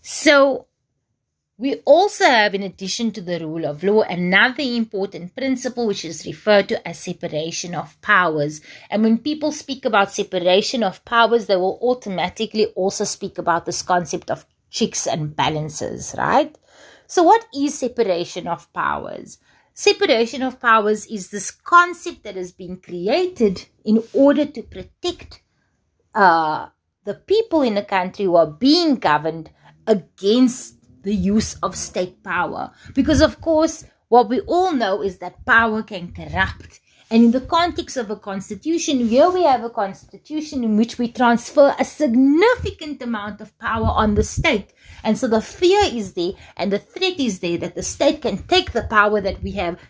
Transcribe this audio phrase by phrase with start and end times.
[0.00, 0.66] So
[1.60, 6.24] we also have, in addition to the rule of law, another important principle which is
[6.24, 8.62] referred to as separation of powers.
[8.88, 13.82] And when people speak about separation of powers, they will automatically also speak about this
[13.82, 16.56] concept of checks and balances, right?
[17.06, 19.36] So, what is separation of powers?
[19.74, 25.42] Separation of powers is this concept that has been created in order to protect
[26.14, 26.68] uh,
[27.04, 29.50] the people in a country who are being governed
[29.86, 32.72] against the use of state power.
[32.94, 36.80] Because, of course, what we all know is that power can corrupt.
[37.12, 41.10] And in the context of a constitution, here we have a constitution in which we
[41.10, 44.72] transfer a significant amount of power on the state.
[45.02, 48.38] And so the fear is there and the threat is there that the state can
[48.44, 49.80] take the power that we have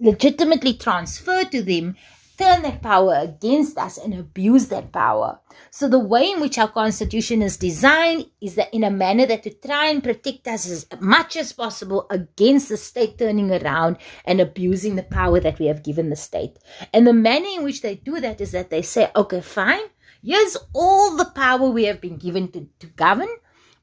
[0.00, 1.96] legitimately transferred to them
[2.36, 5.40] turn that power against us and abuse that power.
[5.70, 9.42] So the way in which our constitution is designed is that in a manner that
[9.44, 14.40] to try and protect us as much as possible against the state turning around and
[14.40, 16.58] abusing the power that we have given the state.
[16.92, 19.84] And the manner in which they do that is that they say, okay, fine,
[20.22, 23.28] here's all the power we have been given to, to govern.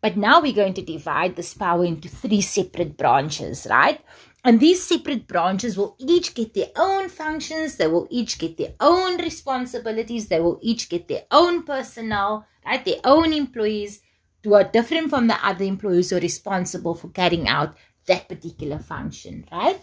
[0.02, 4.00] But now we're going to divide this power into three separate branches, right?
[4.44, 8.74] And these separate branches will each get their own functions, they will each get their
[8.80, 12.84] own responsibilities, they will each get their own personnel, right?
[12.84, 14.02] Their own employees
[14.44, 17.76] who are different from the other employees who are responsible for carrying out
[18.08, 19.80] that particular function, right?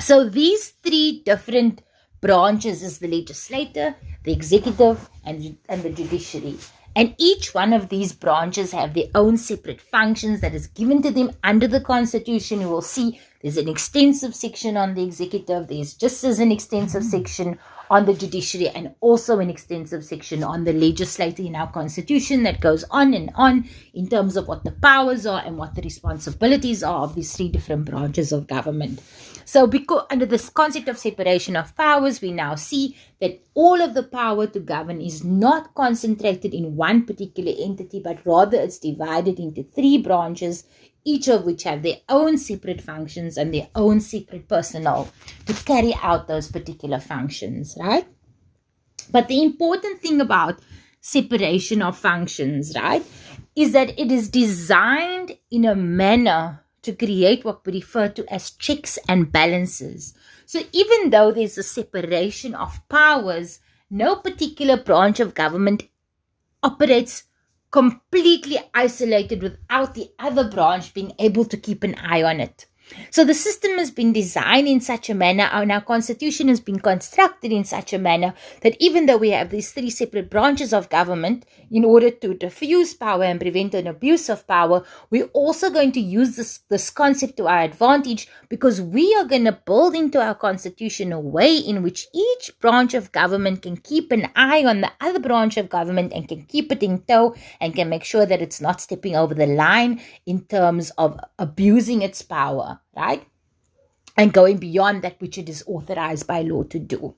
[0.00, 1.82] So these three different
[2.20, 6.56] branches is the legislature, the executive, and, and the judiciary.
[6.94, 11.10] And each one of these branches have their own separate functions that is given to
[11.10, 12.62] them under the constitution.
[12.62, 15.68] You will see there's an extensive section on the executive.
[15.68, 17.10] There's just as an extensive mm-hmm.
[17.10, 22.42] section on the judiciary and also an extensive section on the legislature in our constitution
[22.42, 25.82] that goes on and on in terms of what the powers are and what the
[25.82, 29.00] responsibilities are of these three different branches of government.
[29.44, 33.94] So, because under this concept of separation of powers, we now see that all of
[33.94, 39.38] the power to govern is not concentrated in one particular entity, but rather it's divided
[39.38, 40.64] into three branches
[41.06, 45.08] each of which have their own separate functions and their own separate personnel
[45.46, 48.06] to carry out those particular functions, right?
[49.10, 50.58] But the important thing about
[51.00, 53.06] separation of functions, right,
[53.54, 58.50] is that it is designed in a manner to create what we refer to as
[58.50, 60.12] checks and balances.
[60.44, 65.84] So even though there's a separation of powers, no particular branch of government
[66.62, 67.24] operates
[67.70, 72.66] completely isolated without the other branch being able to keep an eye on it.
[73.10, 76.78] So the system has been designed in such a manner, and our constitution has been
[76.78, 80.88] constructed in such a manner that even though we have these three separate branches of
[80.88, 85.92] government, in order to diffuse power and prevent an abuse of power, we're also going
[85.92, 90.20] to use this, this concept to our advantage because we are going to build into
[90.20, 94.80] our constitution a way in which each branch of government can keep an eye on
[94.80, 98.26] the other branch of government and can keep it in tow and can make sure
[98.26, 103.26] that it's not stepping over the line in terms of abusing its power right?
[104.16, 107.14] And going beyond that which it is authorized by law to do.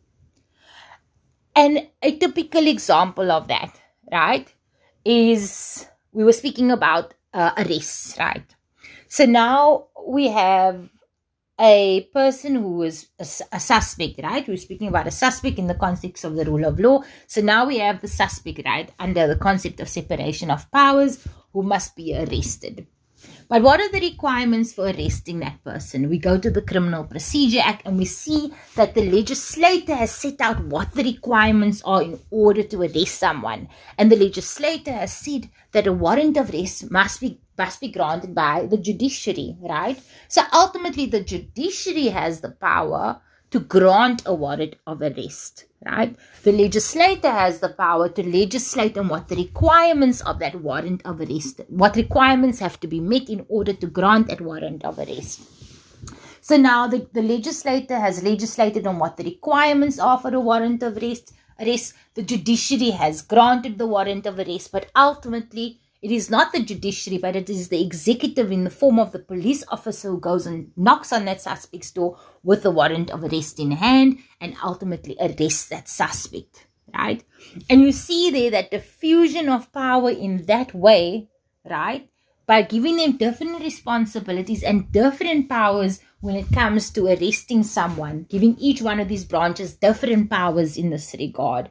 [1.55, 3.81] And a typical example of that,
[4.13, 4.53] right,
[5.05, 8.45] is we were speaking about uh, arrests, right?
[9.09, 10.89] So now we have
[11.61, 14.47] a person who is a, a, suspect, right?
[14.47, 17.03] We're speaking about a suspect in the context of the rule of law.
[17.27, 21.63] So now we have the suspect, right, under the concept of separation of powers, who
[21.63, 22.87] must be arrested.
[23.49, 26.09] But what are the requirements for arresting that person?
[26.09, 30.41] We go to the Criminal Procedure Act and we see that the legislator has set
[30.41, 33.69] out what the requirements are in order to arrest someone.
[33.97, 38.35] And the legislator has said that a warrant of arrest must be must be granted
[38.35, 40.01] by the judiciary, right?
[40.29, 43.21] So ultimately the judiciary has the power
[43.51, 46.17] to grant a warrant of arrest right?
[46.43, 51.21] The legislator has the power to legislate on what the requirements of that warrant of
[51.21, 55.41] arrest, what requirements have to be met in order to grant that warrant of arrest.
[56.41, 60.83] So now the, the legislator has legislated on what the requirements are for a warrant
[60.83, 61.35] of arrest.
[61.61, 61.95] Arrest.
[62.15, 67.19] The judiciary has granted the warrant of arrest, but ultimately it is not the judiciary,
[67.19, 70.71] but it is the executive in the form of the police officer who goes and
[70.77, 75.69] knocks on that suspect's door with a warrant of arrest in hand and ultimately arrests
[75.69, 77.25] that suspect, right?
[77.69, 81.29] And you see there that diffusion of power in that way,
[81.69, 82.09] right?
[82.47, 88.57] By giving them different responsibilities and different powers when it comes to arresting someone, giving
[88.59, 91.71] each one of these branches different powers in this regard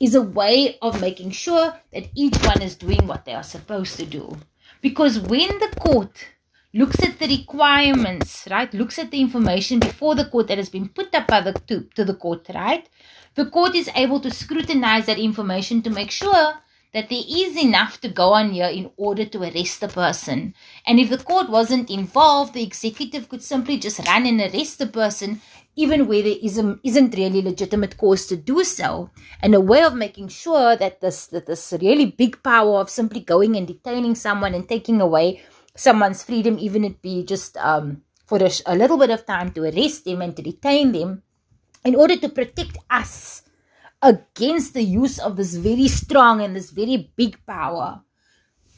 [0.00, 3.96] is a way of making sure that each one is doing what they are supposed
[3.96, 4.36] to do.
[4.80, 6.26] Because when the court
[6.72, 10.88] looks at the requirements, right, looks at the information before the court that has been
[10.88, 12.88] put up by the, to, to the court, right,
[13.34, 16.54] the court is able to scrutinize that information to make sure
[16.94, 20.54] that there is enough to go on here in order to arrest the person.
[20.86, 24.86] And if the court wasn't involved, the executive could simply just run and arrest the
[24.86, 25.40] person,
[25.78, 29.10] even where there isn't, really legitimate cause to do so.
[29.40, 33.20] And a way of making sure that this, that this really big power of simply
[33.20, 35.40] going and detaining someone and taking away
[35.76, 39.62] someone's freedom, even it be just um, for a, a little bit of time to
[39.62, 41.22] arrest them and to detain them,
[41.84, 43.42] in order to protect us
[44.02, 48.02] against the use of this very strong and this very big power.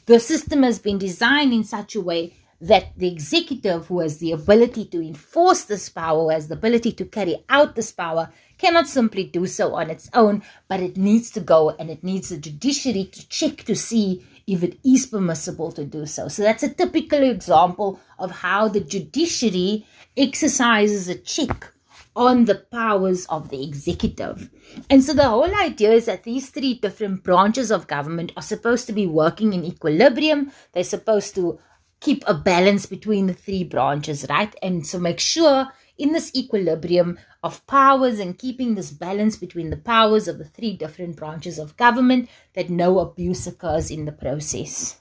[0.05, 4.31] The system has been designed in such a way that the executive, who has the
[4.31, 8.87] ability to enforce this power, who has the ability to carry out this power, cannot
[8.87, 12.37] simply do so on its own, but it needs to go and it needs the
[12.37, 16.27] judiciary to check to see if it is permissible to do so.
[16.27, 19.85] So that's a typical example of how the judiciary
[20.15, 21.73] exercises a check
[22.15, 24.49] on the powers of the executive.
[24.89, 28.85] And so the whole idea is that these three different branches of government are supposed
[28.87, 30.51] to be working in equilibrium.
[30.73, 31.59] They're supposed to
[32.01, 34.53] keep a balance between the three branches, right?
[34.61, 35.67] And so make sure
[35.97, 40.75] in this equilibrium of powers and keeping this balance between the powers of the three
[40.75, 45.00] different branches of government that no abuse occurs in the process.